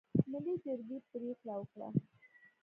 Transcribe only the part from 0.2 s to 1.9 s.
ملي جرګې پرېکړه وکړه.